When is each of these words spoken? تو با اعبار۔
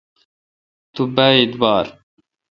تو 0.93 1.03
با 1.15 1.25
اعبار۔ 1.37 1.85